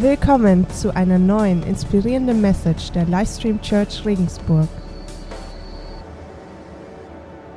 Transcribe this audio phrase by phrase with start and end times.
[0.00, 4.66] Willkommen zu einer neuen inspirierenden Message der Livestream Church Regensburg.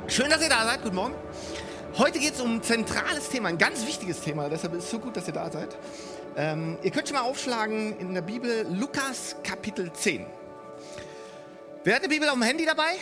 [0.08, 0.82] Schön, dass ihr da seid.
[0.82, 1.14] Guten Morgen.
[1.96, 4.50] Heute geht es um ein zentrales Thema, ein ganz wichtiges Thema.
[4.50, 5.74] Deshalb ist es so gut, dass ihr da seid.
[6.36, 10.26] Ähm, ihr könnt schon mal aufschlagen in der Bibel Lukas Kapitel 10.
[11.82, 12.92] Wer hat eine Bibel auf dem Handy dabei?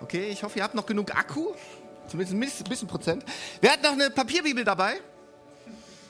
[0.00, 1.52] Okay, ich hoffe, ihr habt noch genug Akku.
[2.08, 3.24] Zumindest ein bisschen Prozent.
[3.60, 4.94] Wer hat noch eine Papierbibel dabei?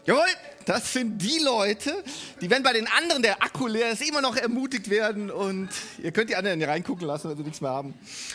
[0.04, 0.24] Jawohl,
[0.64, 2.02] das sind die Leute,
[2.40, 5.68] die, wenn bei den anderen der Akku leer ist, immer noch ermutigt werden und
[6.02, 7.94] ihr könnt die anderen hier reingucken lassen, wenn sie nichts mehr haben.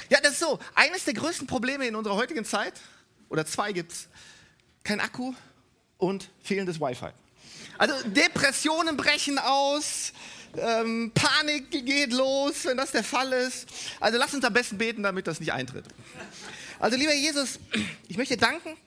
[0.10, 0.60] Ja, das ist so.
[0.76, 2.74] Eines der größten Probleme in unserer heutigen Zeit,
[3.30, 4.08] oder zwei gibt es,
[4.84, 5.34] kein Akku
[5.98, 7.10] und fehlendes Wi-Fi.
[7.78, 10.14] Also Depressionen brechen aus,
[10.58, 13.68] ähm, Panik geht los, wenn das der Fall ist.
[14.00, 15.86] Also lasst uns am besten beten, damit das nicht eintritt.
[16.80, 17.60] Also lieber Jesus,
[18.08, 18.78] ich möchte danken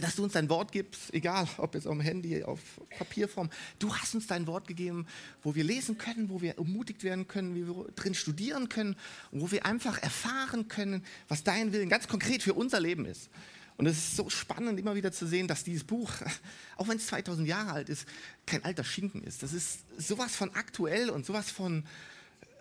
[0.00, 2.60] dass du uns dein Wort gibst, egal ob jetzt auf dem Handy, auf
[2.98, 3.50] Papierform.
[3.78, 5.06] Du hast uns dein Wort gegeben,
[5.42, 8.96] wo wir lesen können, wo wir ermutigt werden können, wie wir drin studieren können
[9.30, 13.28] und wo wir einfach erfahren können, was dein Willen ganz konkret für unser Leben ist.
[13.76, 16.10] Und es ist so spannend, immer wieder zu sehen, dass dieses Buch,
[16.76, 18.06] auch wenn es 2000 Jahre alt ist,
[18.46, 19.42] kein alter Schinken ist.
[19.42, 21.84] Das ist sowas von aktuell und sowas von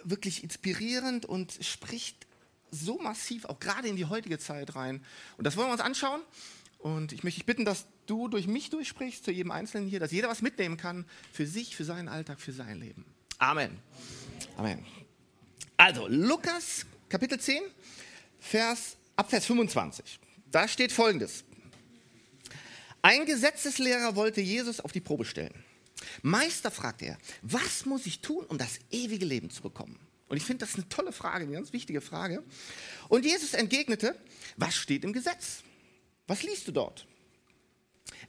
[0.03, 2.27] wirklich inspirierend und spricht
[2.71, 5.05] so massiv auch gerade in die heutige Zeit rein.
[5.37, 6.21] Und das wollen wir uns anschauen.
[6.83, 10.11] Und ich möchte dich bitten, dass du durch mich durchsprichst, zu jedem Einzelnen hier, dass
[10.11, 13.05] jeder was mitnehmen kann für sich, für seinen Alltag, für sein Leben.
[13.37, 13.79] Amen.
[14.57, 14.85] Amen.
[15.77, 17.61] Also, Lukas Kapitel 10,
[18.37, 20.19] Vers, ab Vers 25.
[20.51, 21.45] Da steht folgendes.
[23.01, 25.53] Ein Gesetzeslehrer wollte Jesus auf die Probe stellen.
[26.21, 29.97] Meister, fragte er, was muss ich tun, um das ewige Leben zu bekommen?
[30.27, 32.43] Und ich finde das eine tolle Frage, eine ganz wichtige Frage.
[33.07, 34.19] Und Jesus entgegnete,
[34.57, 35.63] was steht im Gesetz?
[36.27, 37.05] Was liest du dort?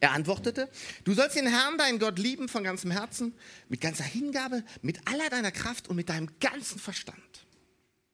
[0.00, 0.68] Er antwortete,
[1.04, 3.34] du sollst den Herrn, deinen Gott, lieben von ganzem Herzen,
[3.68, 7.46] mit ganzer Hingabe, mit aller deiner Kraft und mit deinem ganzen Verstand.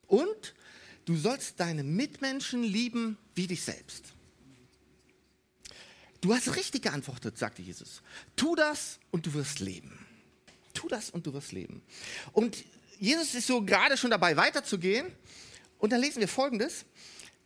[0.07, 0.55] Und
[1.05, 4.13] du sollst deine Mitmenschen lieben wie dich selbst.
[6.21, 8.03] Du hast richtig geantwortet, sagte Jesus.
[8.37, 10.07] Tu das und du wirst leben.
[10.75, 11.83] Tu das und du wirst leben.
[12.33, 12.65] Und
[12.99, 15.11] Jesus ist so gerade schon dabei weiterzugehen.
[15.79, 16.85] Und dann lesen wir Folgendes.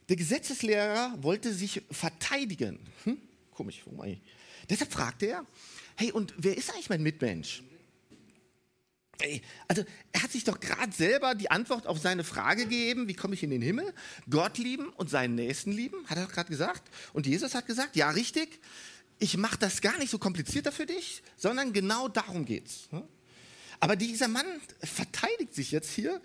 [0.09, 2.79] Der Gesetzeslehrer wollte sich verteidigen.
[3.05, 3.19] Hm?
[3.53, 4.23] Komisch, warum eigentlich?
[4.69, 5.47] Deshalb fragte er,
[5.97, 7.63] hey, und wer ist eigentlich mein Mitmensch?
[9.21, 13.15] Hey, also er hat sich doch gerade selber die Antwort auf seine Frage gegeben, wie
[13.15, 13.95] komme ich in den Himmel?
[14.29, 16.83] Gott lieben und seinen Nächsten lieben, hat er gerade gesagt.
[17.13, 18.61] Und Jesus hat gesagt, ja richtig,
[19.21, 22.89] ich mache das gar nicht so komplizierter für dich, sondern genau darum geht's.
[22.91, 23.05] Hm?
[23.79, 24.47] Aber dieser Mann
[24.83, 26.21] verteidigt sich jetzt hier.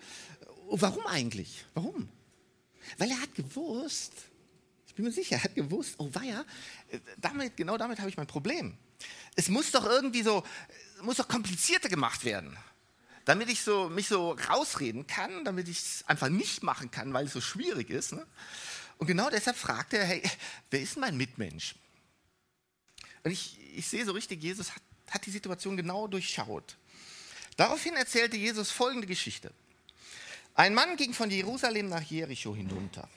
[0.68, 1.64] Warum eigentlich?
[1.74, 2.08] Warum?
[2.98, 4.12] Weil er hat gewusst,
[4.86, 6.44] ich bin mir sicher, er hat gewusst, oh weia,
[7.18, 8.76] damit, genau damit habe ich mein Problem.
[9.36, 10.44] Es muss doch irgendwie so,
[11.02, 12.56] muss doch komplizierter gemacht werden,
[13.24, 17.26] damit ich so, mich so rausreden kann, damit ich es einfach nicht machen kann, weil
[17.26, 18.12] es so schwierig ist.
[18.12, 18.26] Ne?
[18.98, 20.22] Und genau deshalb fragt er, hey,
[20.70, 21.74] wer ist mein Mitmensch?
[23.22, 26.76] Und ich, ich sehe so richtig, Jesus hat, hat die Situation genau durchschaut.
[27.56, 29.52] Daraufhin erzählte Jesus folgende Geschichte.
[30.54, 33.08] Ein Mann ging von Jerusalem nach Jericho hinunter.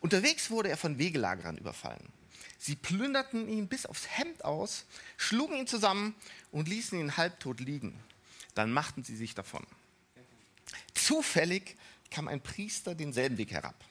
[0.00, 2.12] Unterwegs wurde er von Wegelagerern überfallen.
[2.58, 4.84] Sie plünderten ihn bis aufs Hemd aus,
[5.16, 6.14] schlugen ihn zusammen
[6.52, 7.98] und ließen ihn halbtot liegen.
[8.54, 9.66] Dann machten sie sich davon.
[10.94, 11.76] Zufällig
[12.10, 13.84] kam ein Priester denselben Weg herab.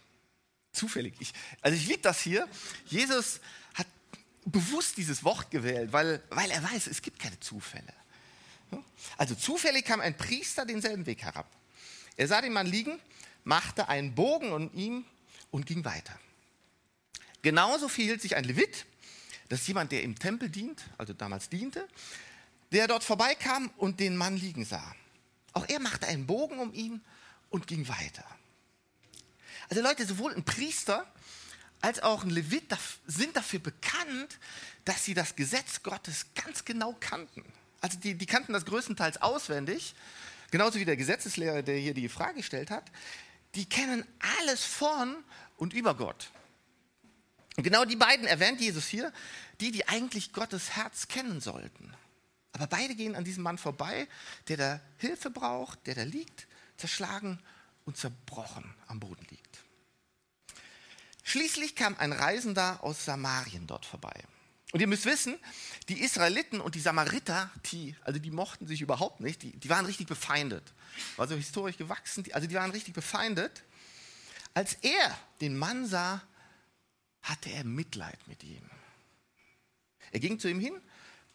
[0.72, 1.14] Zufällig.
[1.19, 2.47] Ich, also ich liebe das hier.
[2.88, 3.40] Jesus
[3.75, 3.88] hat
[4.46, 7.94] bewusst dieses Wort gewählt, weil, weil er weiß, es gibt keine Zufälle.
[9.18, 11.50] Also zufällig kam ein Priester denselben Weg herab.
[12.18, 13.00] Er sah den Mann liegen,
[13.44, 15.06] machte einen Bogen um ihn
[15.52, 16.18] und ging weiter.
[17.42, 18.86] Genauso verhielt sich ein Levit,
[19.50, 21.88] das ist jemand, der im Tempel dient, also damals diente,
[22.72, 24.96] der dort vorbeikam und den Mann liegen sah.
[25.53, 27.02] Auch er machte einen Bogen um ihn
[27.50, 28.26] und ging weiter.
[29.70, 31.06] Also Leute, sowohl ein Priester
[31.82, 32.66] als auch ein Levit
[33.06, 34.40] sind dafür bekannt,
[34.86, 37.44] dass sie das Gesetz Gottes ganz genau kannten.
[37.82, 39.94] Also die, die kannten das größtenteils auswendig
[40.55, 42.90] genauso wie der Gesetzeslehrer, der hier die Frage gestellt hat,
[43.55, 44.05] die kennen
[44.40, 45.13] alles von
[45.57, 46.31] und über Gott.
[47.57, 49.11] Und genau die beiden erwähnt Jesus hier,
[49.59, 51.93] die, die eigentlich Gottes Herz kennen sollten.
[52.53, 54.07] Aber beide gehen an diesem Mann vorbei,
[54.47, 56.47] der da Hilfe braucht, der da liegt,
[56.78, 57.41] zerschlagen
[57.84, 59.59] und zerbrochen am Boden liegt.
[61.23, 64.23] Schließlich kam ein Reisender aus Samarien dort vorbei.
[64.76, 65.40] Und ihr müsst wissen,
[65.88, 69.86] die Israeliten und die Samariter, die, also die mochten sich überhaupt nicht, die, die waren
[69.86, 70.74] richtig befeindet.
[71.16, 73.64] War so historisch gewachsen, also die waren richtig befeindet.
[74.54, 76.22] Als er den Mann sah,
[77.22, 78.70] hatte er Mitleid mit ihm.
[80.12, 80.74] Er ging zu ihm hin,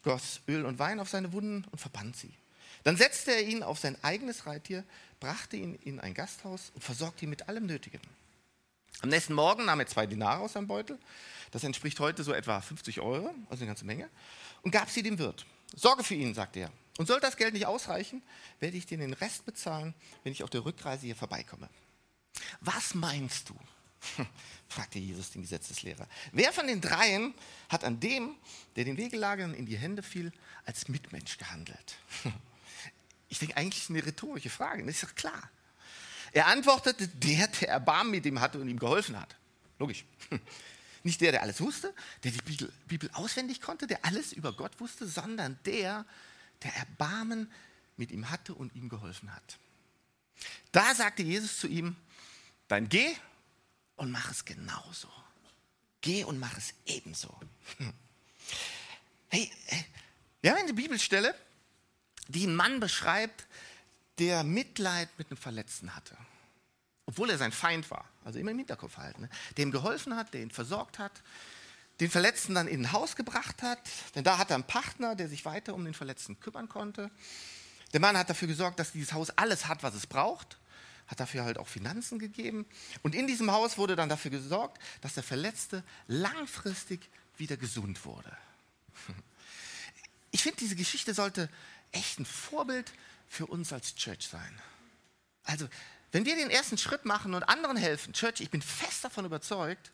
[0.03, 2.35] goss Öl und Wein auf seine Wunden und verband sie.
[2.83, 4.83] Dann setzte er ihn auf sein eigenes Reittier,
[5.19, 8.01] brachte ihn in ein Gasthaus und versorgte ihn mit allem Nötigen.
[9.01, 10.99] Am nächsten Morgen nahm er zwei Dinare aus seinem Beutel,
[11.51, 14.09] das entspricht heute so etwa 50 Euro, also eine ganze Menge,
[14.61, 15.45] und gab sie dem Wirt.
[15.75, 16.71] Sorge für ihn, sagte er.
[16.97, 18.21] Und sollte das Geld nicht ausreichen,
[18.59, 19.93] werde ich dir den Rest bezahlen,
[20.23, 21.69] wenn ich auf der Rückreise hier vorbeikomme.
[22.59, 23.55] Was meinst du?
[24.67, 26.07] fragte Jesus den Gesetzeslehrer.
[26.31, 27.33] Wer von den dreien
[27.69, 28.35] hat an dem,
[28.75, 30.31] der den Wegelagernden in die Hände fiel,
[30.65, 31.97] als Mitmensch gehandelt?
[33.29, 35.49] Ich denke, eigentlich ist eine rhetorische Frage, das ist doch klar.
[36.33, 39.37] Er antwortete, der, der Erbarmen mit ihm hatte und ihm geholfen hat.
[39.79, 40.03] Logisch.
[41.03, 41.93] Nicht der, der alles wusste,
[42.23, 46.05] der die Bibel, Bibel auswendig konnte, der alles über Gott wusste, sondern der,
[46.63, 47.51] der Erbarmen
[47.97, 49.57] mit ihm hatte und ihm geholfen hat.
[50.71, 51.95] Da sagte Jesus zu ihm,
[52.67, 53.15] dann geh
[53.95, 55.09] und mach es genauso.
[56.01, 57.35] Geh und mach es ebenso.
[59.29, 59.49] Hey,
[60.41, 61.33] wir haben eine Bibelstelle,
[62.27, 63.47] die einen Mann beschreibt,
[64.17, 66.17] der Mitleid mit einem Verletzten hatte.
[67.11, 68.05] Obwohl er sein Feind war.
[68.23, 69.23] Also immer im Hinterkopf halten.
[69.23, 69.29] Ne?
[69.57, 71.11] Dem geholfen hat, der ihn versorgt hat,
[71.99, 73.79] den Verletzten dann in ein Haus gebracht hat.
[74.15, 77.11] Denn da hat er einen Partner, der sich weiter um den Verletzten kümmern konnte.
[77.91, 80.57] Der Mann hat dafür gesorgt, dass dieses Haus alles hat, was es braucht.
[81.07, 82.65] Hat dafür halt auch Finanzen gegeben.
[83.01, 88.31] Und in diesem Haus wurde dann dafür gesorgt, dass der Verletzte langfristig wieder gesund wurde.
[90.31, 91.49] Ich finde, diese Geschichte sollte
[91.91, 92.93] echt ein Vorbild
[93.27, 94.61] für uns als Church sein.
[95.43, 95.67] Also,
[96.11, 99.91] wenn wir den ersten Schritt machen und anderen helfen, Church, ich bin fest davon überzeugt,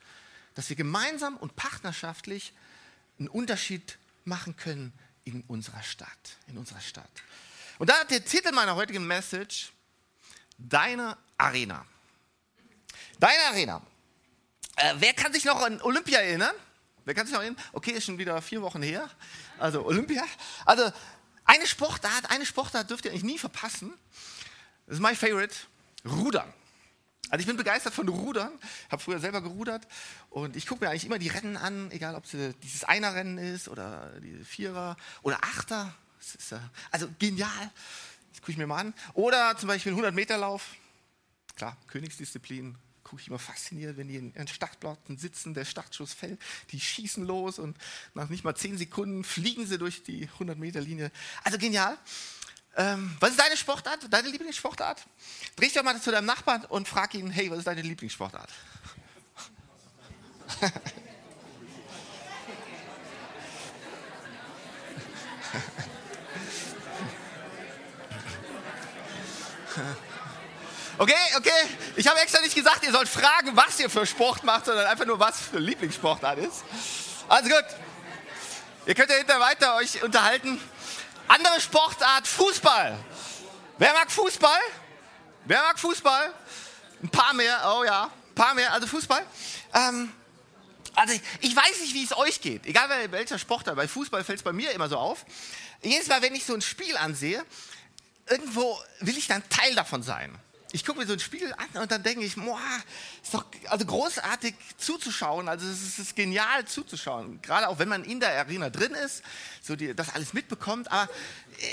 [0.56, 2.54] dass wir gemeinsam und partnerschaftlich
[3.20, 4.94] einen Unterschied machen können
[5.24, 7.10] in unserer Stadt, in unserer Stadt.
[7.78, 9.72] Und da hat der Titel meiner heutigen Message
[10.58, 11.86] Deine Arena.
[13.20, 13.82] Deine Arena.
[14.76, 16.56] Äh, wer kann sich noch an Olympia erinnern?
[17.06, 17.62] Wer kann sich noch erinnern?
[17.74, 19.08] Okay, ist schon wieder vier Wochen her.
[19.60, 20.24] Also Olympia.
[20.66, 20.92] Also
[21.46, 23.94] eine Sportart, eine Sportart dürft ihr eigentlich nie verpassen.
[24.88, 25.56] Das ist my favorite.
[26.06, 26.52] Rudern.
[27.30, 28.52] Also ich bin begeistert von Rudern,
[28.90, 29.86] habe früher selber gerudert
[30.30, 32.32] und ich gucke mir eigentlich immer die Rennen an, egal ob es
[32.64, 35.94] dieses Einerrennen ist oder die Vierer oder Achter.
[36.92, 37.72] Also genial,
[38.32, 38.94] das gucke ich mir mal an.
[39.14, 40.76] Oder zum Beispiel 100 Meter Lauf,
[41.58, 46.42] klar, Königsdisziplin, gucke ich immer fasziniert, wenn die in ihren Startplotten sitzen, der Startschuss fällt,
[46.72, 47.78] die schießen los und
[48.14, 51.12] nach nicht mal 10 Sekunden fliegen sie durch die 100 Meter Linie.
[51.44, 51.98] Also genial.
[52.80, 55.04] Ähm, was ist deine Sportart, deine Lieblingssportart?
[55.56, 58.50] Dreh dich doch mal zu deinem Nachbarn und frag ihn, hey, was ist deine Lieblingssportart?
[71.00, 71.52] Okay, okay.
[71.96, 75.06] Ich habe extra nicht gesagt, ihr sollt fragen, was ihr für Sport macht, sondern einfach
[75.06, 76.64] nur, was für Lieblingssportart ist.
[77.30, 77.66] Also gut.
[78.88, 80.60] Ihr könnt ja hinterher weiter euch unterhalten.
[81.28, 82.98] Andere Sportart, Fußball.
[83.78, 84.60] Wer mag Fußball?
[85.46, 86.34] Wer mag Fußball?
[87.04, 89.26] Ein paar mehr, oh ja, ein paar mehr, also Fußball.
[89.74, 90.12] Ähm,
[90.96, 94.40] also ich, ich, weiß nicht, wie es euch geht, egal welcher Sportart, bei Fußball fällt
[94.40, 95.26] es bei mir immer so auf.
[95.84, 97.46] Jedes Mal, wenn ich so ein Spiel ansehe,
[98.28, 100.38] irgendwo will ich dann Teil davon sein
[100.72, 102.60] ich gucke mir so ein Spiel an und dann denke ich, boah,
[103.24, 105.48] ist doch also großartig zuzuschauen.
[105.48, 107.42] Also es ist, ist genial zuzuschauen.
[107.42, 109.24] Gerade auch wenn man in der Arena drin ist,
[109.62, 110.92] so die, das alles mitbekommt.
[110.92, 111.12] Aber
[111.60, 111.66] äh,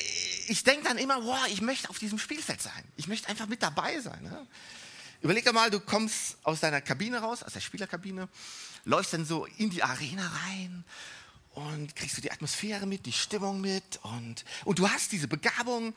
[0.49, 2.85] ich denke dann immer, boah, ich möchte auf diesem Spielfeld sein.
[2.97, 4.23] Ich möchte einfach mit dabei sein.
[4.23, 4.47] Ne?
[5.23, 8.29] Überleg dir mal, du kommst aus deiner Kabine raus, aus der Spielerkabine,
[8.85, 10.85] läufst dann so in die Arena rein
[11.55, 15.95] und kriegst du die Atmosphäre mit, die Stimmung mit und, und du hast diese Begabung,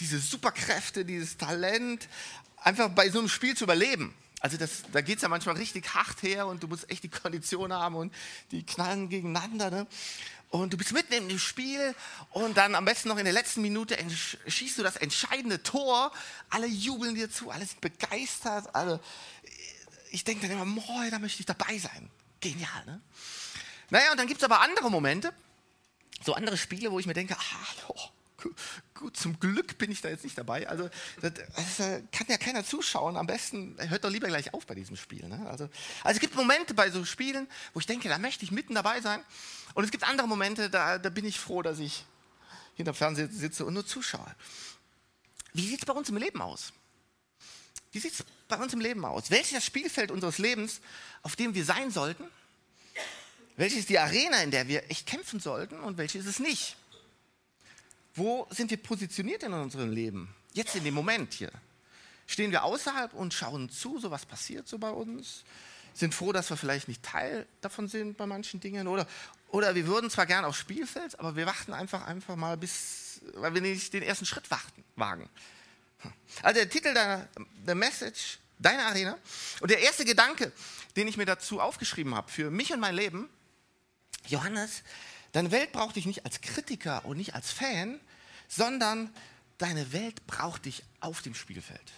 [0.00, 2.08] diese Superkräfte, dieses Talent,
[2.56, 4.14] einfach bei so einem Spiel zu überleben.
[4.40, 7.08] Also das, da geht es ja manchmal richtig hart her und du musst echt die
[7.08, 8.14] Kondition haben und
[8.50, 9.70] die knallen gegeneinander.
[9.70, 9.86] Ne?
[10.50, 11.94] Und du bist mitten dem Spiel
[12.30, 13.96] und dann am besten noch in der letzten Minute
[14.46, 16.12] schießt du das entscheidende Tor.
[16.50, 18.74] Alle jubeln dir zu, alle sind begeistert.
[18.74, 19.00] Alle,
[20.10, 22.10] ich denke dann immer, moi, da möchte ich dabei sein.
[22.40, 23.00] Genial, ne?
[23.94, 25.32] Naja, und dann gibt es aber andere Momente,
[26.20, 28.48] so andere Spiele, wo ich mir denke, ah, oh,
[28.92, 30.68] gut, zum Glück bin ich da jetzt nicht dabei.
[30.68, 30.90] Also
[31.22, 33.16] das, das, äh, kann ja keiner zuschauen.
[33.16, 35.28] Am besten hört doch lieber gleich auf bei diesem Spiel.
[35.28, 35.46] Ne?
[35.48, 35.68] Also,
[36.02, 39.00] also es gibt Momente bei so Spielen, wo ich denke, da möchte ich mitten dabei
[39.00, 39.22] sein.
[39.74, 42.04] Und es gibt andere Momente, da, da bin ich froh, dass ich
[42.74, 44.34] hinterm Fernseher sitze und nur zuschaue.
[45.52, 46.72] Wie sieht es bei uns im Leben aus?
[47.92, 49.30] Wie sieht es bei uns im Leben aus?
[49.30, 50.80] Welches Spielfeld unseres Lebens,
[51.22, 52.24] auf dem wir sein sollten?
[53.56, 56.76] Welche ist die Arena, in der wir echt kämpfen sollten und welche ist es nicht?
[58.14, 60.34] Wo sind wir positioniert in unserem Leben?
[60.52, 61.50] Jetzt in dem Moment hier.
[62.26, 65.44] Stehen wir außerhalb und schauen zu, so was passiert so bei uns?
[65.92, 68.88] Sind froh, dass wir vielleicht nicht Teil davon sind bei manchen Dingen?
[68.88, 69.06] Oder,
[69.48, 73.54] Oder wir würden zwar gern aufs Spielfeld, aber wir warten einfach, einfach mal bis, weil
[73.54, 75.28] wir nicht den ersten Schritt warten, wagen.
[76.42, 77.28] Also der Titel der,
[77.64, 79.16] der Message, deine Arena.
[79.60, 80.50] Und der erste Gedanke,
[80.96, 83.28] den ich mir dazu aufgeschrieben habe, für mich und mein Leben,
[84.26, 84.82] Johannes,
[85.32, 88.00] deine Welt braucht dich nicht als Kritiker und nicht als Fan,
[88.48, 89.12] sondern
[89.58, 91.92] deine Welt braucht dich auf dem Spielfeld.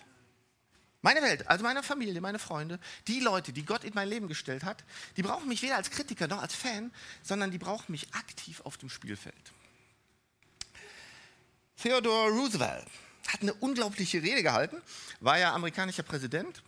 [1.02, 4.64] Meine Welt, also meine Familie, meine Freunde, die Leute, die Gott in mein Leben gestellt
[4.64, 4.82] hat,
[5.16, 6.92] die brauchen mich weder als Kritiker noch als Fan,
[7.22, 9.52] sondern die brauchen mich aktiv auf dem Spielfeld.
[11.80, 12.86] Theodore Roosevelt
[13.28, 14.82] hat eine unglaubliche Rede gehalten,
[15.20, 16.62] war ja amerikanischer Präsident.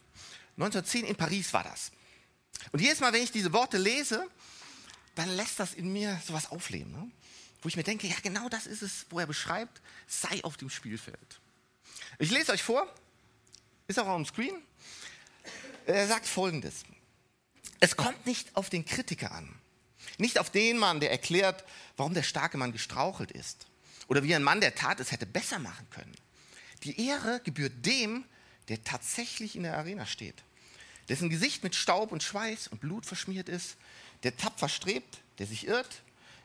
[0.56, 1.90] 1910 in Paris war das.
[2.72, 4.28] Und jedes Mal, wenn ich diese Worte lese,
[5.18, 6.92] dann lässt das in mir sowas aufleben.
[6.92, 7.10] Ne?
[7.60, 10.70] Wo ich mir denke, ja genau das ist es, wo er beschreibt, sei auf dem
[10.70, 11.40] Spielfeld.
[12.20, 12.86] Ich lese euch vor,
[13.88, 14.54] ist auch auf dem Screen.
[15.86, 16.84] Er sagt folgendes.
[17.80, 19.52] Es kommt nicht auf den Kritiker an.
[20.18, 21.64] Nicht auf den Mann, der erklärt,
[21.96, 23.66] warum der starke Mann gestrauchelt ist.
[24.06, 26.14] Oder wie ein Mann, der tat es hätte besser machen können.
[26.84, 28.24] Die Ehre gebührt dem,
[28.68, 30.44] der tatsächlich in der Arena steht.
[31.08, 33.76] Dessen Gesicht mit Staub und Schweiß und Blut verschmiert ist.
[34.22, 36.02] Der tapfer strebt, der sich irrt,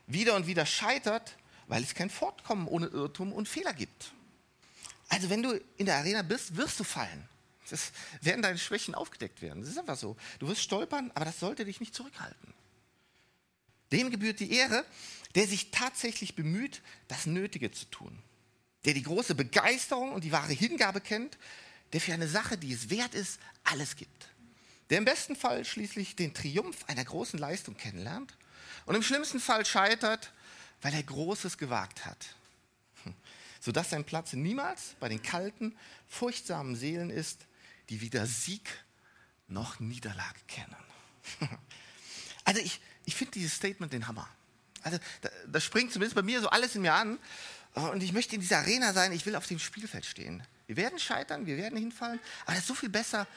[0.07, 1.37] wieder und wieder scheitert,
[1.67, 4.11] weil es kein Fortkommen ohne Irrtum und Fehler gibt.
[5.09, 7.27] Also wenn du in der Arena bist, wirst du fallen.
[7.69, 9.61] Das werden deine Schwächen aufgedeckt werden.
[9.61, 10.17] Das ist einfach so.
[10.39, 12.53] Du wirst stolpern, aber das sollte dich nicht zurückhalten.
[13.91, 14.85] Dem gebührt die Ehre,
[15.35, 18.19] der sich tatsächlich bemüht, das Nötige zu tun.
[18.85, 21.37] Der die große Begeisterung und die wahre Hingabe kennt,
[21.93, 24.29] der für eine Sache, die es wert ist, alles gibt.
[24.89, 28.37] Der im besten Fall schließlich den Triumph einer großen Leistung kennenlernt
[28.85, 30.33] und im schlimmsten Fall scheitert,
[30.81, 32.35] weil er Großes gewagt hat.
[33.59, 37.45] Sodass sein Platz niemals bei den kalten, furchtsamen Seelen ist,
[37.89, 38.69] die weder Sieg
[39.47, 40.75] noch Niederlage kennen.
[42.45, 44.27] Also ich, ich finde dieses Statement den Hammer.
[44.81, 47.17] Also da, das springt zumindest bei mir so alles in mir an.
[47.73, 50.43] Und ich möchte in dieser Arena sein, ich will auf dem Spielfeld stehen.
[50.67, 53.27] Wir werden scheitern, wir werden hinfallen, aber das ist so viel besser,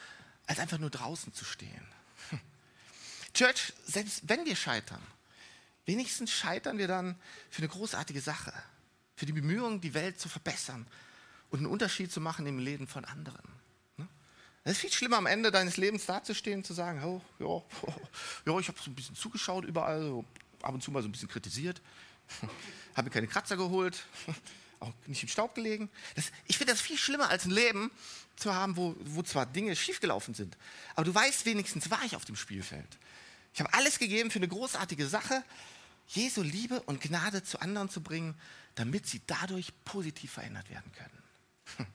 [0.47, 1.87] als einfach nur draußen zu stehen.
[3.33, 5.01] Church, selbst wenn wir scheitern,
[5.85, 8.53] wenigstens scheitern wir dann für eine großartige Sache,
[9.15, 10.87] für die Bemühungen, die Welt zu verbessern
[11.49, 13.57] und einen Unterschied zu machen im Leben von anderen.
[14.67, 17.63] Es ist viel schlimmer, am Ende deines Lebens dazustehen und zu sagen, oh, ja,
[18.51, 20.25] ja, ich habe so ein bisschen zugeschaut überall, so
[20.61, 21.81] ab und zu mal so ein bisschen kritisiert,
[22.95, 24.05] habe mir keine Kratzer geholt,
[24.79, 25.89] auch nicht im Staub gelegen.
[26.15, 27.91] Das, ich finde das viel schlimmer, als ein Leben
[28.35, 30.57] zu haben, wo, wo zwar Dinge schiefgelaufen sind,
[30.95, 32.97] aber du weißt wenigstens, war ich auf dem Spielfeld.
[33.53, 35.43] Ich habe alles gegeben für eine großartige Sache,
[36.07, 38.35] Jesu Liebe und Gnade zu anderen zu bringen,
[38.75, 41.87] damit sie dadurch positiv verändert werden können.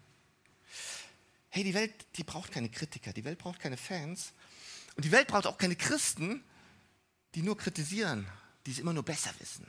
[1.55, 4.33] Hey, die Welt, die braucht keine Kritiker, die Welt braucht keine Fans
[4.97, 6.43] und die Welt braucht auch keine Christen,
[7.35, 8.27] die nur kritisieren,
[8.65, 9.67] die es immer nur besser wissen,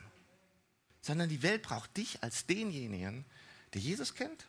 [1.04, 3.26] sondern die Welt braucht dich als denjenigen,
[3.74, 4.46] der Jesus kennt,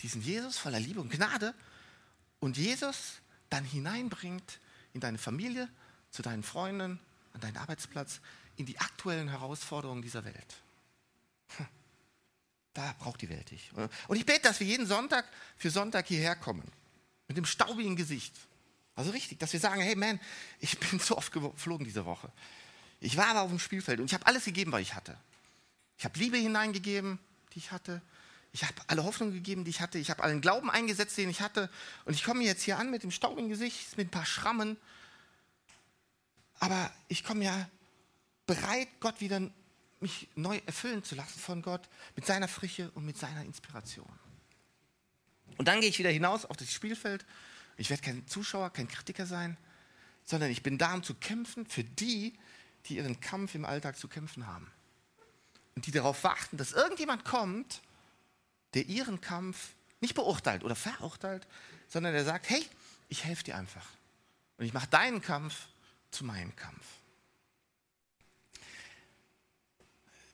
[0.00, 1.54] diesen Jesus voller Liebe und Gnade
[2.40, 3.20] und Jesus
[3.50, 4.60] dann hineinbringt
[4.94, 5.68] in deine Familie,
[6.10, 6.98] zu deinen Freunden,
[7.34, 8.20] an deinen Arbeitsplatz,
[8.56, 10.56] in die aktuellen Herausforderungen dieser Welt.
[12.74, 13.72] Da braucht die Welt dich.
[14.06, 16.70] Und ich bete, dass wir jeden Sonntag für Sonntag hierher kommen.
[17.26, 18.34] Mit dem staubigen Gesicht.
[18.94, 20.20] Also richtig, dass wir sagen, hey man,
[20.60, 22.30] ich bin so oft geflogen diese Woche.
[23.00, 25.18] Ich war aber auf dem Spielfeld und ich habe alles gegeben, was ich hatte.
[25.98, 27.18] Ich habe Liebe hineingegeben,
[27.52, 28.00] die ich hatte.
[28.52, 29.98] Ich habe alle Hoffnung gegeben, die ich hatte.
[29.98, 31.68] Ich habe allen Glauben eingesetzt, den ich hatte.
[32.04, 34.76] Und ich komme jetzt hier an mit dem staubigen Gesicht, mit ein paar Schrammen.
[36.60, 37.68] Aber ich komme ja
[38.46, 39.40] bereit, Gott wieder
[40.00, 44.08] mich neu erfüllen zu lassen von Gott mit seiner Frische und mit seiner Inspiration.
[45.56, 47.26] Und dann gehe ich wieder hinaus auf das Spielfeld.
[47.76, 49.56] Ich werde kein Zuschauer, kein Kritiker sein,
[50.24, 52.38] sondern ich bin da, um zu kämpfen für die,
[52.86, 54.70] die ihren Kampf im Alltag zu kämpfen haben.
[55.78, 57.82] Und die darauf warten, dass irgendjemand kommt,
[58.74, 61.46] der ihren Kampf nicht beurteilt oder verurteilt,
[61.86, 62.66] sondern der sagt, hey,
[63.08, 63.86] ich helfe dir einfach.
[64.56, 65.68] Und ich mache deinen Kampf
[66.10, 66.84] zu meinem Kampf.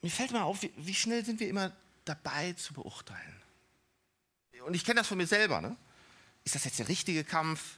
[0.01, 3.43] mir fällt mal auf, wie, schnell sind wir immer dabei zu beurteilen.
[4.65, 5.61] Und ich kenne das von mir selber.
[5.61, 5.77] Ne?
[6.45, 7.77] Ist das jetzt der richtige Kampf,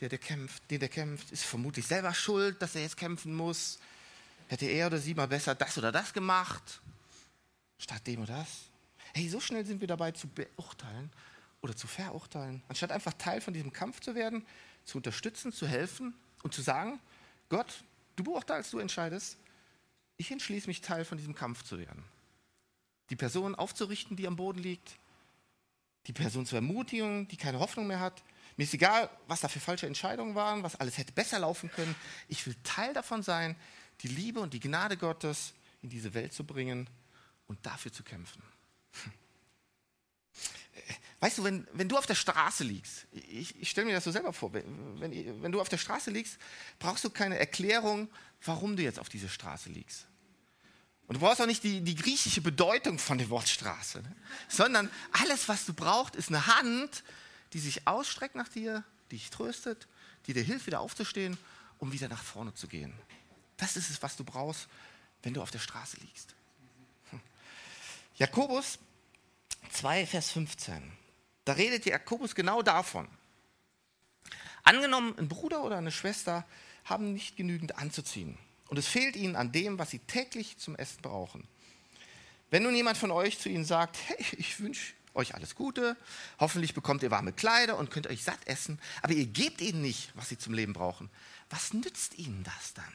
[0.00, 1.30] der, der kämpft, den der kämpft?
[1.30, 3.80] Ist vermutlich selber schuld, dass er jetzt kämpfen muss?
[4.48, 6.80] Hätte er oder sie mal besser das oder das gemacht,
[7.78, 8.66] statt dem oder das?
[9.14, 11.10] Hey, so schnell sind wir dabei zu beurteilen
[11.62, 14.46] oder zu verurteilen, anstatt einfach Teil von diesem Kampf zu werden,
[14.84, 17.00] zu unterstützen, zu helfen und zu sagen,
[17.48, 17.84] Gott,
[18.14, 19.38] du beurteilst, du entscheidest,
[20.16, 22.04] ich entschließe mich, Teil von diesem Kampf zu werden.
[23.10, 24.96] Die Person aufzurichten, die am Boden liegt,
[26.06, 28.22] die Person zu ermutigen, die keine Hoffnung mehr hat.
[28.56, 31.94] Mir ist egal, was da für falsche Entscheidungen waren, was alles hätte besser laufen können.
[32.28, 33.56] Ich will Teil davon sein,
[34.02, 36.88] die Liebe und die Gnade Gottes in diese Welt zu bringen
[37.46, 38.42] und dafür zu kämpfen.
[41.20, 44.10] Weißt du, wenn, wenn du auf der Straße liegst, ich, ich stelle mir das so
[44.10, 46.38] selber vor, wenn, wenn, du auf der Straße liegst,
[46.78, 48.10] brauchst du keine Erklärung,
[48.44, 50.06] warum du jetzt auf dieser Straße liegst.
[51.06, 54.16] Und du brauchst auch nicht die, die griechische Bedeutung von dem Wort Straße, ne?
[54.48, 57.04] sondern alles, was du brauchst, ist eine Hand,
[57.52, 59.86] die sich ausstreckt nach dir, die dich tröstet,
[60.26, 61.38] die dir hilft, wieder aufzustehen,
[61.78, 62.92] um wieder nach vorne zu gehen.
[63.56, 64.68] Das ist es, was du brauchst,
[65.22, 66.34] wenn du auf der Straße liegst.
[67.10, 67.20] Hm.
[68.16, 68.78] Jakobus
[69.72, 70.92] 2, Vers 15.
[71.44, 73.08] Da redet Jakobus genau davon.
[74.62, 76.44] Angenommen, ein Bruder oder eine Schwester
[76.84, 78.36] haben nicht genügend anzuziehen
[78.68, 81.46] und es fehlt ihnen an dem, was sie täglich zum Essen brauchen.
[82.50, 85.96] Wenn nun jemand von euch zu ihnen sagt, hey, ich wünsche euch alles Gute,
[86.38, 90.10] hoffentlich bekommt ihr warme Kleider und könnt euch satt essen, aber ihr gebt ihnen nicht,
[90.14, 91.10] was sie zum Leben brauchen,
[91.48, 92.92] was nützt ihnen das dann?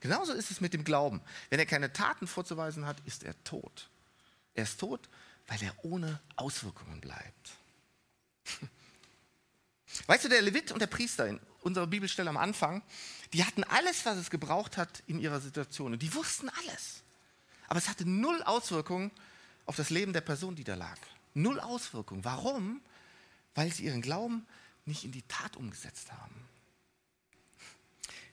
[0.00, 1.20] Genauso ist es mit dem Glauben.
[1.50, 3.88] Wenn er keine Taten vorzuweisen hat, ist er tot.
[4.54, 5.08] Er ist tot,
[5.46, 7.50] weil er ohne Auswirkungen bleibt.
[10.06, 12.82] Weißt du, der Levit und der Priester in unserer Bibelstelle am Anfang,
[13.32, 15.92] die hatten alles, was es gebraucht hat in ihrer Situation.
[15.92, 17.02] Und die wussten alles.
[17.68, 19.10] Aber es hatte null Auswirkungen
[19.66, 20.98] auf das Leben der Person, die da lag.
[21.34, 22.24] Null Auswirkungen.
[22.24, 22.80] Warum?
[23.54, 24.46] Weil sie ihren Glauben
[24.84, 26.34] nicht in die Tat umgesetzt haben.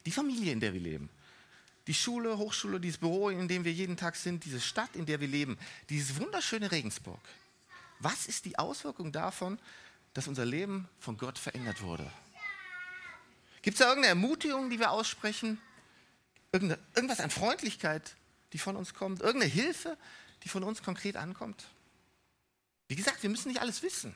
[0.05, 1.09] Die Familie, in der wir leben,
[1.87, 5.19] die Schule, Hochschule, dieses Büro, in dem wir jeden Tag sind, diese Stadt, in der
[5.19, 5.57] wir leben,
[5.89, 7.19] dieses wunderschöne Regensburg.
[7.99, 9.57] Was ist die Auswirkung davon,
[10.13, 12.11] dass unser Leben von Gott verändert wurde?
[13.61, 15.59] Gibt es da irgendeine Ermutigung, die wir aussprechen?
[16.51, 18.15] Irgendwas an Freundlichkeit,
[18.53, 19.21] die von uns kommt?
[19.21, 19.97] Irgendeine Hilfe,
[20.43, 21.67] die von uns konkret ankommt?
[22.87, 24.13] Wie gesagt, wir müssen nicht alles wissen.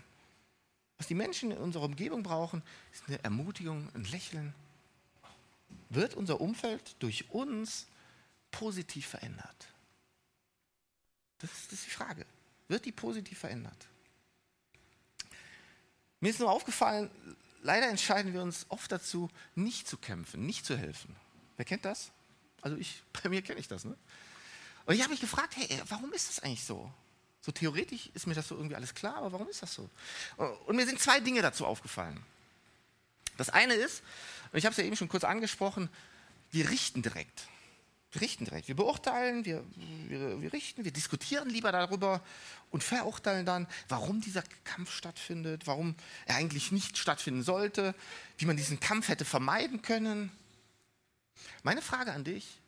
[0.98, 2.62] Was die Menschen in unserer Umgebung brauchen,
[2.94, 4.54] ist eine Ermutigung, ein Lächeln,
[5.90, 7.88] wird unser Umfeld durch uns
[8.52, 9.68] positiv verändert?
[11.40, 12.26] Das ist, das ist die Frage.
[12.68, 13.88] Wird die positiv verändert?
[16.20, 17.10] Mir ist nur aufgefallen,
[17.64, 21.16] leider entscheiden wir uns oft dazu, nicht zu kämpfen, nicht zu helfen.
[21.58, 22.12] Wer kennt das?
[22.62, 23.86] Also ich, bei mir kenne ich das.
[23.86, 23.98] Ne?
[24.86, 26.92] Und ich habe mich gefragt, hey, warum ist das eigentlich so?
[27.42, 29.90] So theoretisch ist mir das so irgendwie alles klar, aber warum ist das so?
[30.38, 32.24] Und mir sind zwei Dinge dazu aufgefallen.
[33.42, 34.04] Das eine ist,
[34.52, 35.90] und ich habe es ja eben schon kurz angesprochen,
[36.52, 37.48] wir richten direkt.
[38.12, 38.68] Wir richten direkt.
[38.68, 39.64] Wir beurteilen, wir,
[40.08, 42.22] wir, wir richten, wir diskutieren lieber darüber
[42.70, 45.96] und verurteilen dann, warum dieser Kampf stattfindet, warum
[46.28, 47.96] er eigentlich nicht stattfinden sollte,
[48.38, 50.32] wie man diesen Kampf hätte vermeiden können.
[51.64, 52.60] Meine Frage an dich,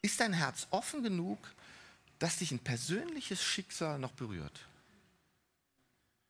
[0.00, 1.38] ist dein Herz offen genug,
[2.18, 4.58] dass dich ein persönliches Schicksal noch berührt?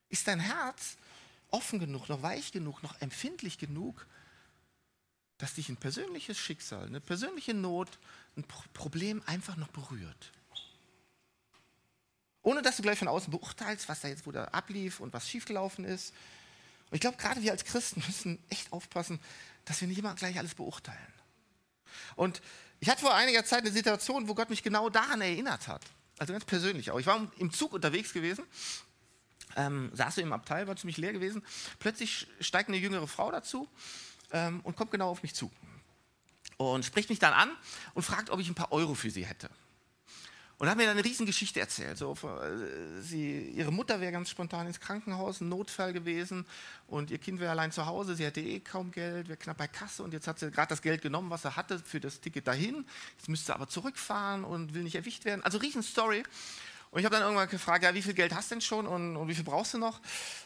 [0.09, 0.97] Ist dein Herz
[1.53, 4.07] offen genug, noch weich genug, noch empfindlich genug,
[5.39, 7.99] dass dich ein persönliches Schicksal, eine persönliche Not,
[8.37, 10.33] ein Problem einfach noch berührt.
[12.43, 15.29] Ohne dass du gleich von außen beurteilst, was da jetzt wo da ablief und was
[15.29, 16.15] schiefgelaufen ist.
[16.91, 19.21] Und ich glaube, gerade wir als Christen müssen echt aufpassen,
[19.65, 20.99] dass wir nicht immer gleich alles beurteilen.
[22.17, 22.41] Und
[22.81, 25.83] ich hatte vor einiger Zeit eine Situation, wo Gott mich genau daran erinnert hat.
[26.19, 26.99] Also ganz persönlich auch.
[26.99, 28.45] Ich war im Zug unterwegs gewesen,
[29.57, 31.43] ähm, saß so im Abteil, war ziemlich leer gewesen.
[31.79, 33.69] Plötzlich steigt eine jüngere Frau dazu
[34.33, 35.51] ähm, und kommt genau auf mich zu.
[36.57, 37.51] Und spricht mich dann an
[37.95, 39.49] und fragt, ob ich ein paar Euro für sie hätte.
[40.61, 41.97] Und hat mir dann eine Riesengeschichte erzählt.
[41.97, 46.45] So, äh, sie, ihre Mutter wäre ganz spontan ins Krankenhaus, ein Notfall gewesen
[46.87, 48.15] und ihr Kind wäre allein zu Hause.
[48.15, 50.83] Sie hätte eh kaum Geld, wäre knapp bei Kasse und jetzt hat sie gerade das
[50.83, 52.85] Geld genommen, was sie hatte für das Ticket dahin.
[53.17, 55.43] Jetzt müsste sie aber zurückfahren und will nicht erwischt werden.
[55.43, 56.25] Also Riesenstory.
[56.90, 59.16] Und ich habe dann irgendwann gefragt, ja, wie viel Geld hast du denn schon und,
[59.16, 60.00] und wie viel brauchst du noch?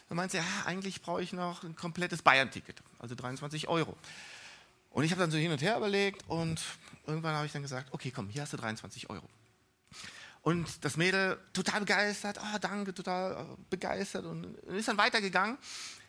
[0.09, 3.95] Dann meinte sie, ja, eigentlich brauche ich noch ein komplettes Bayern-Ticket, also 23 Euro.
[4.91, 6.61] Und ich habe dann so hin und her überlegt und
[7.07, 9.27] irgendwann habe ich dann gesagt, okay, komm, hier hast du 23 Euro.
[10.43, 15.57] Und das Mädel total begeistert, oh, danke, total äh, begeistert und ist dann weitergegangen.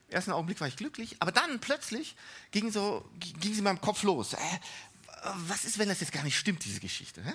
[0.09, 2.15] Im ersten Augenblick war ich glücklich, aber dann plötzlich
[2.51, 4.35] ging, so, ging sie in meinem Kopf los.
[4.35, 4.39] Äh,
[5.49, 7.23] was ist, wenn das jetzt gar nicht stimmt, diese Geschichte?
[7.25, 7.33] Hä?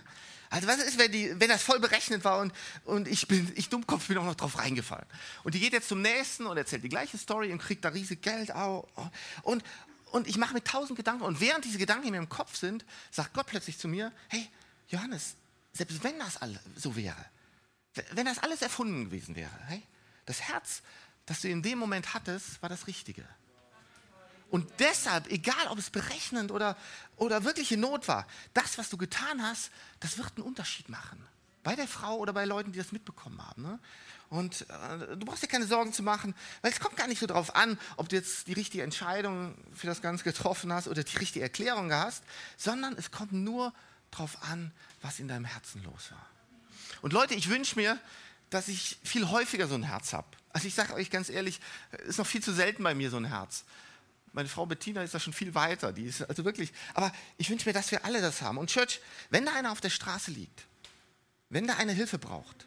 [0.50, 3.70] Also was ist, wenn, die, wenn das voll berechnet war und, und ich, bin, ich
[3.70, 5.06] Dummkopf bin auch noch drauf reingefallen.
[5.44, 8.22] Und die geht jetzt zum nächsten und erzählt die gleiche Story und kriegt da riesig
[8.22, 8.52] Geld.
[9.44, 9.64] Und,
[10.12, 13.34] und ich mache mir tausend Gedanken und während diese Gedanken in meinem Kopf sind, sagt
[13.34, 14.50] Gott plötzlich zu mir, hey
[14.90, 15.36] Johannes,
[15.72, 17.26] selbst wenn das alles so wäre,
[18.12, 19.82] wenn das alles erfunden gewesen wäre, hey,
[20.26, 20.82] das Herz,
[21.26, 23.26] das du in dem Moment hattest, war das Richtige.
[24.52, 26.76] Und deshalb, egal ob es berechnend oder,
[27.16, 31.26] oder wirkliche Not war, das, was du getan hast, das wird einen Unterschied machen.
[31.64, 33.62] Bei der Frau oder bei Leuten, die das mitbekommen haben.
[33.62, 33.80] Ne?
[34.30, 37.28] Und äh, du brauchst dir keine Sorgen zu machen, weil es kommt gar nicht so
[37.28, 41.18] darauf an, ob du jetzt die richtige Entscheidung für das Ganze getroffen hast oder die
[41.18, 42.24] richtige Erklärung hast,
[42.58, 43.74] sondern es kommt nur
[44.10, 46.28] darauf an, was in deinem Herzen los war.
[47.02, 47.98] Und Leute, ich wünsche mir,
[48.50, 50.28] dass ich viel häufiger so ein Herz habe.
[50.50, 51.62] Also ich sage euch ganz ehrlich,
[52.06, 53.64] ist noch viel zu selten bei mir so ein Herz.
[54.34, 55.92] Meine Frau Bettina ist da schon viel weiter.
[55.92, 56.72] Die ist also wirklich.
[56.94, 58.58] Aber ich wünsche mir, dass wir alle das haben.
[58.58, 60.66] Und Church, wenn da einer auf der Straße liegt,
[61.50, 62.66] wenn da eine Hilfe braucht,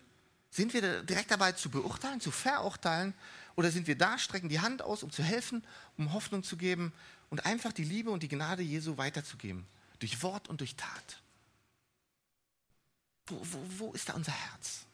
[0.50, 3.14] sind wir direkt dabei zu beurteilen, zu verurteilen
[3.56, 5.64] oder sind wir da, strecken die Hand aus, um zu helfen,
[5.96, 6.92] um Hoffnung zu geben
[7.30, 9.66] und einfach die Liebe und die Gnade Jesu weiterzugeben,
[9.98, 11.22] durch Wort und durch Tat?
[13.26, 14.84] Wo, wo, wo ist da unser Herz?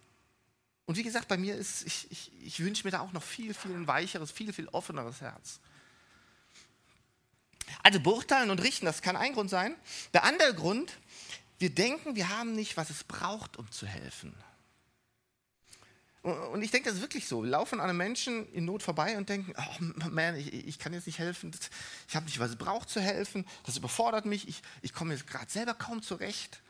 [0.87, 3.55] Und wie gesagt, bei mir ist, ich, ich, ich wünsche mir da auch noch viel,
[3.55, 5.61] viel ein weicheres, viel, viel offeneres Herz.
[7.83, 9.75] Also beurteilen und richten, das kann ein Grund sein.
[10.13, 10.93] Der andere Grund,
[11.59, 14.35] wir denken, wir haben nicht, was es braucht, um zu helfen.
[16.23, 17.43] Und ich denke, das ist wirklich so.
[17.43, 20.93] Wir laufen an einem Menschen in Not vorbei und denken, oh man, ich, ich kann
[20.93, 21.51] jetzt nicht helfen,
[22.09, 25.27] ich habe nicht, was es braucht zu helfen, das überfordert mich, ich, ich komme jetzt
[25.27, 26.61] gerade selber kaum zurecht.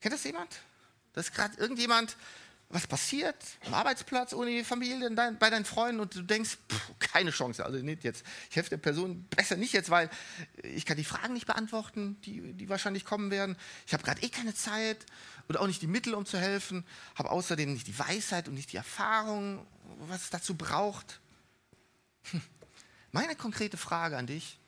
[0.00, 0.60] Kennt das jemand?
[1.12, 2.16] Das ist gerade irgendjemand,
[2.74, 6.90] was passiert am Arbeitsplatz, ohne die Familie, dein, bei deinen Freunden und du denkst, pff,
[6.98, 8.24] keine Chance, also nicht jetzt.
[8.50, 10.10] Ich helfe der Person besser nicht jetzt, weil
[10.64, 13.56] ich kann die Fragen nicht beantworten, die, die wahrscheinlich kommen werden.
[13.86, 15.06] Ich habe gerade eh keine Zeit
[15.46, 16.84] und auch nicht die Mittel, um zu helfen,
[17.14, 19.64] habe außerdem nicht die Weisheit und nicht die Erfahrung,
[20.00, 21.20] was es dazu braucht.
[22.32, 22.42] Hm.
[23.12, 24.58] Meine konkrete Frage an dich,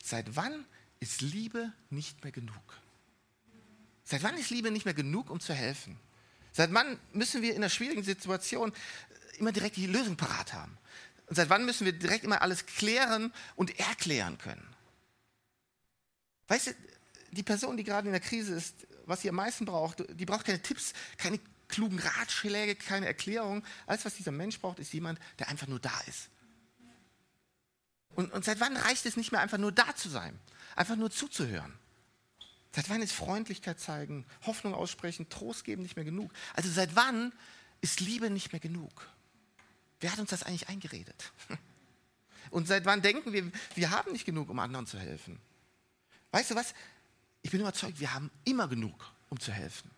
[0.00, 0.64] seit wann
[1.00, 2.78] ist Liebe nicht mehr genug?
[4.04, 5.98] Seit wann ist Liebe nicht mehr genug, um zu helfen?
[6.52, 8.72] Seit wann müssen wir in einer schwierigen Situation
[9.38, 10.76] immer direkt die Lösung parat haben?
[11.26, 14.66] Und seit wann müssen wir direkt immer alles klären und erklären können?
[16.48, 16.74] Weißt du,
[17.30, 18.74] die Person, die gerade in der Krise ist,
[19.06, 23.64] was sie am meisten braucht, die braucht keine Tipps, keine klugen Ratschläge, keine Erklärung.
[23.86, 26.28] Alles, was dieser Mensch braucht, ist jemand, der einfach nur da ist.
[28.16, 30.38] Und, und seit wann reicht es nicht mehr, einfach nur da zu sein?
[30.74, 31.72] Einfach nur zuzuhören?
[32.72, 36.32] Seit wann ist Freundlichkeit zeigen, Hoffnung aussprechen, Trost geben nicht mehr genug?
[36.54, 37.32] Also seit wann
[37.80, 39.08] ist Liebe nicht mehr genug?
[40.00, 41.32] Wer hat uns das eigentlich eingeredet?
[42.50, 45.40] Und seit wann denken wir, wir haben nicht genug, um anderen zu helfen?
[46.30, 46.74] Weißt du was?
[47.42, 49.90] Ich bin überzeugt, wir haben immer genug, um zu helfen.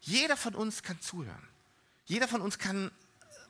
[0.00, 1.48] Jeder von uns kann zuhören.
[2.06, 2.90] Jeder von uns kann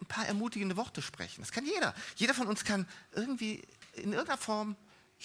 [0.01, 1.41] ein paar ermutigende Worte sprechen.
[1.41, 1.95] Das kann jeder.
[2.17, 3.63] Jeder von uns kann irgendwie
[3.95, 4.77] in irgendeiner Form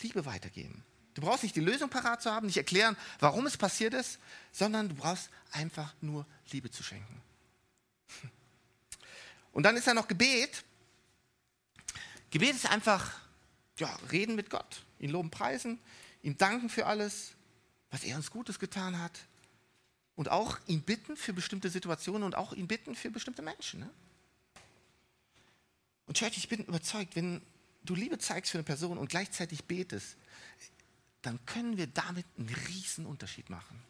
[0.01, 0.83] Liebe weitergeben.
[1.13, 4.19] Du brauchst nicht die Lösung parat zu haben, nicht erklären, warum es passiert ist,
[4.51, 7.21] sondern du brauchst einfach nur Liebe zu schenken.
[9.51, 10.63] Und dann ist da noch Gebet.
[12.29, 13.21] Gebet ist einfach
[13.81, 15.79] ja, reden mit Gott, ihn loben, preisen,
[16.21, 17.31] ihm danken für alles,
[17.89, 19.19] was er uns Gutes getan hat.
[20.15, 23.79] Und auch ihn bitten für bestimmte Situationen und auch ihn bitten für bestimmte Menschen.
[23.79, 23.89] Ne?
[26.05, 27.41] Und Church, ich bin überzeugt, wenn
[27.83, 30.15] du Liebe zeigst für eine Person und gleichzeitig betest,
[31.21, 33.81] dann können wir damit einen riesen Unterschied machen.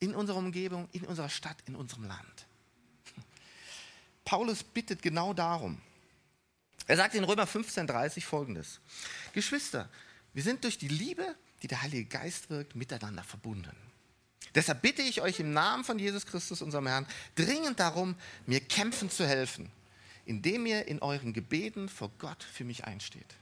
[0.00, 2.46] In unserer Umgebung, in unserer Stadt, in unserem Land.
[4.24, 5.80] Paulus bittet genau darum.
[6.86, 8.80] Er sagt in Römer 15,30 folgendes:
[9.32, 9.88] Geschwister,
[10.34, 13.76] wir sind durch die Liebe, die der Heilige Geist wirkt, miteinander verbunden.
[14.54, 18.14] Deshalb bitte ich euch im Namen von Jesus Christus, unserem Herrn, dringend darum,
[18.46, 19.70] mir kämpfen zu helfen,
[20.26, 23.36] indem ihr in euren Gebeten vor Gott für mich einsteht.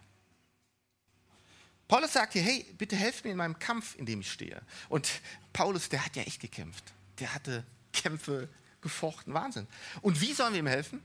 [1.93, 4.63] Paulus sagt hier, hey, bitte helft mir in meinem Kampf, in dem ich stehe.
[4.89, 5.21] Und
[5.53, 6.85] Paulus, der hat ja echt gekämpft.
[7.19, 8.49] Der hatte Kämpfe
[8.81, 9.67] gefochten, Wahnsinn.
[10.01, 11.03] Und wie sollen wir ihm helfen?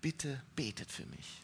[0.00, 1.42] Bitte betet für mich.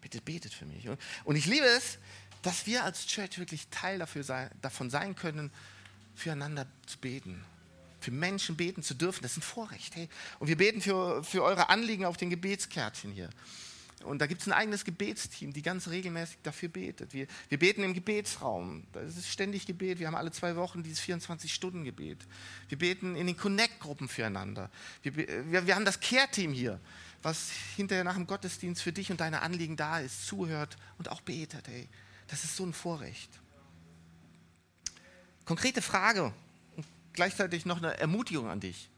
[0.00, 0.88] Bitte betet für mich.
[1.24, 1.98] Und ich liebe es,
[2.40, 5.52] dass wir als Church wirklich Teil dafür sein, davon sein können,
[6.14, 7.44] füreinander zu beten.
[8.00, 9.94] Für Menschen beten zu dürfen, das ist ein Vorrecht.
[9.94, 10.08] Hey.
[10.38, 13.28] Und wir beten für, für eure Anliegen auf den Gebetskärtchen hier.
[14.04, 17.12] Und da gibt es ein eigenes Gebetsteam, die ganz regelmäßig dafür betet.
[17.12, 18.84] Wir, wir beten im Gebetsraum.
[18.92, 19.98] Das ist ständig Gebet.
[19.98, 22.18] Wir haben alle zwei Wochen dieses 24-Stunden-Gebet.
[22.68, 24.70] Wir beten in den Connect-Gruppen füreinander.
[25.02, 26.80] Wir, wir, wir haben das Care-Team hier,
[27.22, 31.20] was hinterher nach dem Gottesdienst für dich und deine Anliegen da ist, zuhört und auch
[31.20, 31.68] betet.
[31.68, 31.88] Hey,
[32.28, 33.30] das ist so ein Vorrecht.
[35.44, 36.32] Konkrete Frage
[36.76, 38.88] und gleichzeitig noch eine Ermutigung an dich.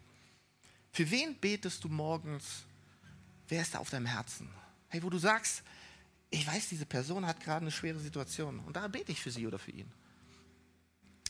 [0.92, 2.62] Für wen betest du morgens?
[3.48, 4.48] Wer ist da auf deinem Herzen?
[4.94, 5.64] Hey, wo du sagst,
[6.30, 9.44] ich weiß, diese Person hat gerade eine schwere Situation und da bete ich für sie
[9.44, 9.90] oder für ihn.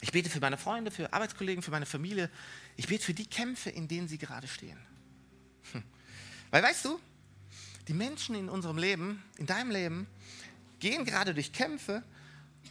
[0.03, 2.29] Ich bete für meine Freunde, für Arbeitskollegen, für meine Familie.
[2.77, 4.79] Ich bete für die Kämpfe, in denen sie gerade stehen.
[5.73, 5.83] Hm.
[6.51, 7.01] Weil weißt du,
[7.89, 10.09] die Menschen in unserem Leben, in deinem Leben,
[10.79, 12.03] gehen gerade durch Kämpfe,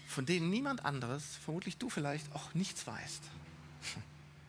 [0.05, 3.23] von denen niemand anderes, vermutlich du vielleicht, auch nichts weißt.
[3.95, 4.03] Hm.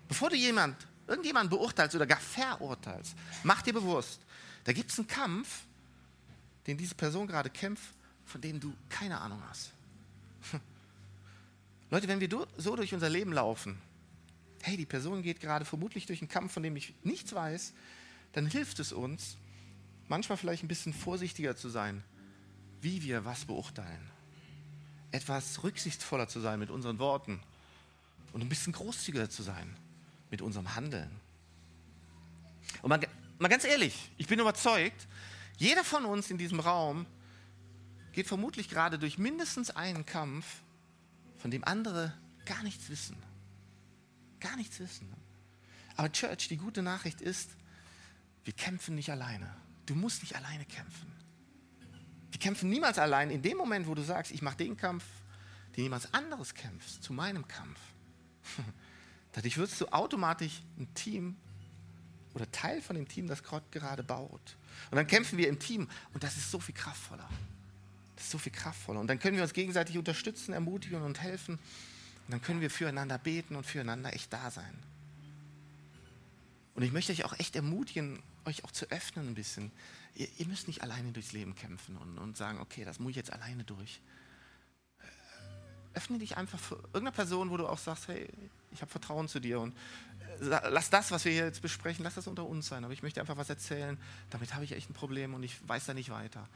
[0.09, 0.77] Bevor du jemand
[1.07, 4.21] irgendjemanden beurteilst oder gar verurteilst, mach dir bewusst,
[4.65, 5.63] da gibt es einen Kampf,
[6.67, 9.73] den diese Person gerade kämpft, von dem du keine Ahnung hast.
[11.91, 13.79] Leute, wenn wir so durch unser Leben laufen,
[14.63, 17.75] hey, die Person geht gerade vermutlich durch einen Kampf, von dem ich nichts weiß,
[18.33, 19.37] dann hilft es uns,
[20.09, 22.03] manchmal vielleicht ein bisschen vorsichtiger zu sein,
[22.81, 24.11] wie wir was beurteilen.
[25.11, 27.41] Etwas rücksichtsvoller zu sein mit unseren Worten
[28.33, 29.77] und ein bisschen großzügiger zu sein
[30.31, 31.11] mit unserem Handeln.
[32.83, 33.01] Und mal,
[33.39, 35.07] mal ganz ehrlich, ich bin überzeugt,
[35.57, 37.07] jeder von uns in diesem Raum
[38.13, 40.63] geht vermutlich gerade durch mindestens einen Kampf,
[41.37, 42.13] von dem andere
[42.45, 43.17] gar nichts wissen.
[44.41, 45.13] Gar nichts wissen.
[45.97, 47.51] Aber Church, die gute Nachricht ist,
[48.45, 49.55] wir kämpfen nicht alleine.
[49.87, 51.13] Du musst nicht alleine kämpfen.
[52.31, 55.05] Wir kämpfen niemals allein in dem Moment, wo du sagst, ich mache den Kampf,
[55.77, 57.79] den jemand anderes kämpft, zu meinem Kampf.
[59.33, 61.37] Dadurch wirst du automatisch ein Team
[62.35, 64.57] oder Teil von dem Team, das Gott gerade baut.
[64.91, 67.29] Und dann kämpfen wir im Team und das ist so viel kraftvoller.
[68.17, 69.01] Das ist so viel kraftvoller.
[69.01, 71.55] Und dann können wir uns gegenseitig unterstützen, ermutigen und helfen.
[71.55, 74.75] Und dann können wir füreinander beten und füreinander echt da sein.
[76.75, 79.71] Und ich möchte euch auch echt ermutigen, euch auch zu öffnen ein bisschen.
[80.15, 83.17] Ihr, ihr müsst nicht alleine durchs Leben kämpfen und, und sagen, okay, das muss ich
[83.17, 84.01] jetzt alleine durch.
[85.95, 88.29] Öffne dich einfach für irgendeine Person, wo du auch sagst, hey,
[88.73, 89.77] ich habe Vertrauen zu dir und
[90.41, 92.85] lass das, was wir hier jetzt besprechen, lass das unter uns sein.
[92.85, 93.99] Aber ich möchte einfach was erzählen,
[94.31, 96.49] damit habe ich echt ein Problem und ich weiß da nicht weiter.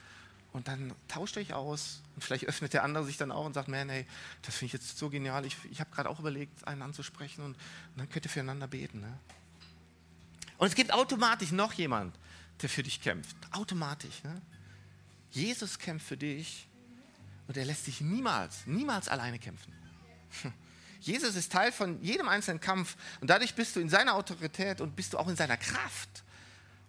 [0.53, 3.69] Und dann tauscht euch aus und vielleicht öffnet der andere sich dann auch und sagt,
[3.69, 4.07] man, hey,
[4.43, 5.45] das finde ich jetzt so genial.
[5.45, 7.59] Ich, ich habe gerade auch überlegt, einen anzusprechen und, und,
[7.97, 9.01] dann könnt ihr füreinander beten.
[9.01, 9.19] Ne?
[10.57, 12.19] Und es gibt automatisch noch jemand,
[12.62, 13.37] der für dich kämpft.
[13.53, 14.25] Automatisch.
[14.25, 14.41] Ne?
[15.31, 16.67] Jesus kämpft für dich
[17.47, 19.73] und er lässt dich niemals, niemals alleine kämpfen.
[21.01, 24.97] Jesus ist Teil von jedem einzelnen Kampf und dadurch bist du in seiner Autorität und
[24.97, 26.25] bist du auch in seiner Kraft.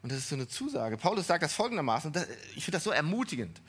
[0.02, 0.98] Und das ist so eine Zusage.
[0.98, 3.62] Paulus sagt das folgendermaßen, und ich finde das so ermutigend.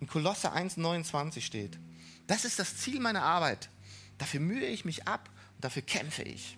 [0.00, 1.78] In Kolosse 1,29 steht,
[2.26, 3.68] das ist das Ziel meiner Arbeit.
[4.18, 6.56] Dafür mühe ich mich ab und dafür kämpfe ich.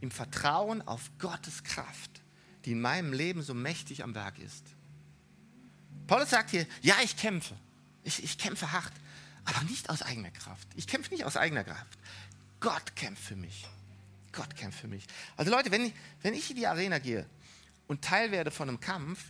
[0.00, 2.22] Im Vertrauen auf Gottes Kraft,
[2.64, 4.64] die in meinem Leben so mächtig am Werk ist.
[6.06, 7.54] Paulus sagt hier, ja, ich kämpfe.
[8.02, 8.92] Ich, ich kämpfe hart,
[9.44, 10.68] aber nicht aus eigener Kraft.
[10.76, 11.98] Ich kämpfe nicht aus eigener Kraft.
[12.60, 13.66] Gott kämpft für mich.
[14.32, 15.06] Gott kämpft für mich.
[15.36, 17.26] Also Leute, wenn ich, wenn ich in die Arena gehe
[17.88, 19.24] und Teil werde von einem Kampf,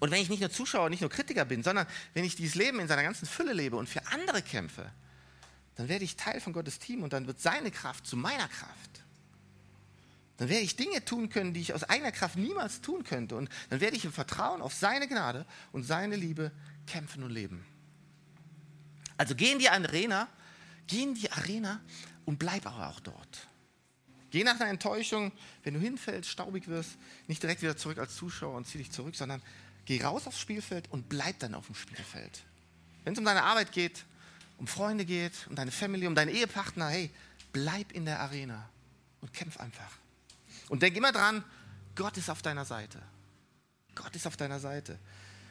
[0.00, 2.78] und wenn ich nicht nur Zuschauer, nicht nur Kritiker bin, sondern wenn ich dieses Leben
[2.80, 4.90] in seiner ganzen Fülle lebe und für andere kämpfe,
[5.76, 9.02] dann werde ich Teil von Gottes Team und dann wird seine Kraft zu meiner Kraft.
[10.36, 13.36] Dann werde ich Dinge tun können, die ich aus eigener Kraft niemals tun könnte.
[13.36, 16.50] Und dann werde ich im Vertrauen auf seine Gnade und seine Liebe
[16.86, 17.64] kämpfen und leben.
[19.16, 20.28] Also geh in die Arena,
[20.88, 21.80] geh in die Arena
[22.24, 23.48] und bleib aber auch dort.
[24.30, 25.30] Geh nach einer Enttäuschung,
[25.62, 26.96] wenn du hinfällst, staubig wirst,
[27.28, 29.40] nicht direkt wieder zurück als Zuschauer und zieh dich zurück, sondern
[29.84, 32.42] geh raus aufs Spielfeld und bleib dann auf dem Spielfeld.
[33.04, 34.04] Wenn es um deine Arbeit geht,
[34.58, 37.10] um Freunde geht, um deine Familie, um deinen Ehepartner, hey,
[37.52, 38.68] bleib in der Arena
[39.20, 39.98] und kämpf einfach.
[40.68, 41.44] Und denk immer dran,
[41.94, 43.00] Gott ist auf deiner Seite.
[43.94, 44.98] Gott ist auf deiner Seite.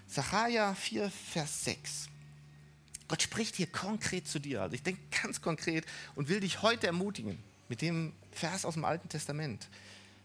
[0.08, 2.10] Sacharja 4, Vers 6.
[3.14, 4.64] Gott spricht hier konkret zu dir.
[4.64, 7.38] Also ich denke ganz konkret und will dich heute ermutigen
[7.70, 9.68] mit dem Vers aus dem Alten Testament.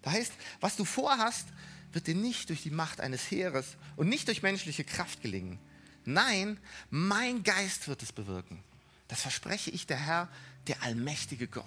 [0.01, 1.49] Da heißt, was du vorhast,
[1.93, 5.59] wird dir nicht durch die Macht eines Heeres und nicht durch menschliche Kraft gelingen.
[6.07, 8.65] Nein, mein Geist wird es bewirken.
[9.09, 10.31] Das verspreche ich der Herr,
[10.67, 11.67] der allmächtige Gott.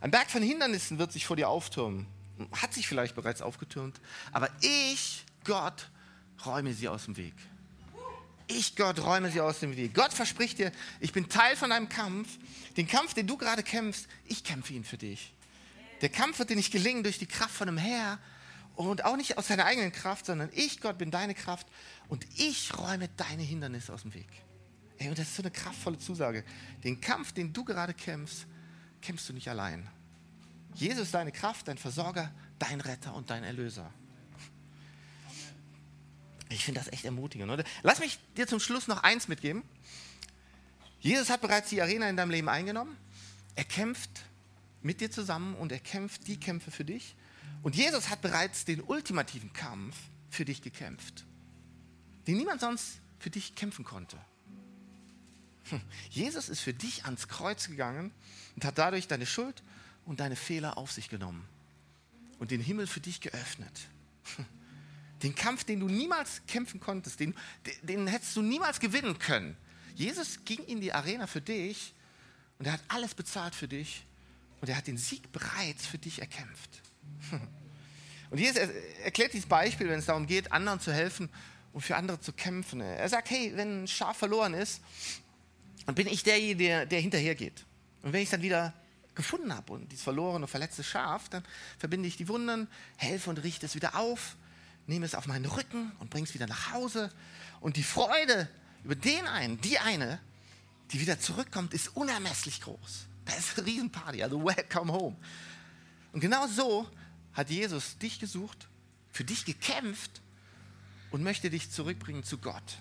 [0.00, 2.06] Ein Berg von Hindernissen wird sich vor dir auftürmen.
[2.52, 4.00] Hat sich vielleicht bereits aufgetürmt.
[4.32, 5.90] Aber ich, Gott,
[6.46, 7.34] räume sie aus dem Weg.
[8.48, 9.94] Ich, Gott, räume sie aus dem Weg.
[9.94, 12.28] Gott verspricht dir, ich bin Teil von deinem Kampf.
[12.76, 15.34] Den Kampf, den du gerade kämpfst, ich kämpfe ihn für dich.
[16.00, 18.18] Der Kampf wird dir nicht gelingen durch die Kraft von einem Herr
[18.76, 21.66] und auch nicht aus deiner eigenen Kraft, sondern ich, Gott, bin deine Kraft
[22.08, 24.28] und ich räume deine Hindernisse aus dem Weg.
[24.98, 26.44] Ey, und das ist so eine kraftvolle Zusage.
[26.84, 28.46] Den Kampf, den du gerade kämpfst,
[29.00, 29.88] kämpfst du nicht allein.
[30.74, 33.92] Jesus ist deine Kraft, dein Versorger, dein Retter und dein Erlöser.
[36.48, 37.50] Ich finde das echt ermutigend.
[37.50, 37.64] Oder?
[37.82, 39.62] Lass mich dir zum Schluss noch eins mitgeben.
[41.00, 42.96] Jesus hat bereits die Arena in deinem Leben eingenommen.
[43.54, 44.10] Er kämpft
[44.82, 47.16] mit dir zusammen und er kämpft die Kämpfe für dich.
[47.62, 49.96] Und Jesus hat bereits den ultimativen Kampf
[50.30, 51.24] für dich gekämpft,
[52.26, 54.18] den niemand sonst für dich kämpfen konnte.
[55.70, 55.80] Hm.
[56.10, 58.12] Jesus ist für dich ans Kreuz gegangen
[58.54, 59.62] und hat dadurch deine Schuld
[60.04, 61.44] und deine Fehler auf sich genommen
[62.38, 63.88] und den Himmel für dich geöffnet.
[65.22, 67.34] Den Kampf, den du niemals kämpfen konntest, den,
[67.82, 69.56] den hättest du niemals gewinnen können.
[69.94, 71.94] Jesus ging in die Arena für dich
[72.58, 74.04] und er hat alles bezahlt für dich
[74.60, 76.82] und er hat den Sieg bereits für dich erkämpft.
[78.28, 78.60] Und Jesus
[79.04, 81.30] erklärt dieses Beispiel, wenn es darum geht, anderen zu helfen
[81.72, 82.80] und für andere zu kämpfen.
[82.80, 84.80] Er sagt, hey, wenn ein Schaf verloren ist,
[85.86, 87.64] dann bin ich derjenige, der, der hinterhergeht.
[88.02, 88.74] Und wenn ich es dann wieder
[89.14, 91.44] gefunden habe und dieses verlorene, verletzte Schaf, dann
[91.78, 94.36] verbinde ich die Wunden, helfe und richte es wieder auf,
[94.86, 97.10] nehme es auf meinen Rücken und bringe es wieder nach Hause.
[97.60, 98.48] Und die Freude
[98.84, 100.20] über den einen, die eine,
[100.92, 103.06] die wieder zurückkommt, ist unermesslich groß.
[103.24, 105.16] Da ist eine Riesenparty, also welcome home.
[106.12, 106.88] Und genau so
[107.32, 108.68] hat Jesus dich gesucht,
[109.10, 110.22] für dich gekämpft
[111.10, 112.78] und möchte dich zurückbringen zu Gott.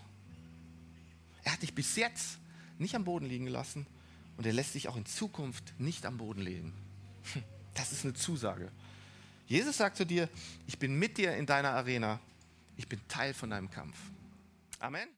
[1.44, 2.38] Er hat dich bis jetzt
[2.78, 3.88] nicht am Boden liegen lassen
[4.38, 6.74] und er lässt dich auch in Zukunft nicht am Boden legen.
[7.74, 8.72] Das ist eine Zusage.
[9.48, 10.30] Jesus sagt zu dir,
[10.68, 12.20] ich bin mit dir in deiner Arena,
[12.78, 13.96] ich bin Teil von deinem Kampf.
[14.80, 15.08] Amen.